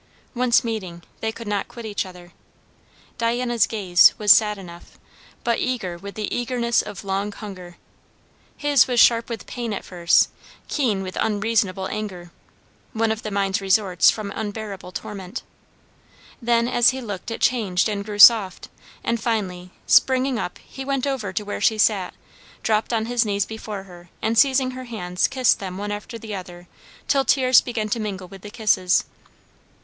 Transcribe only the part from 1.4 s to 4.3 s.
not quit each other. Diana's gaze